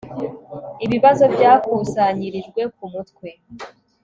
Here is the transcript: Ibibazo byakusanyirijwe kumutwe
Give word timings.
Ibibazo 0.85 1.23
byakusanyirijwe 1.35 2.61
kumutwe 2.75 3.29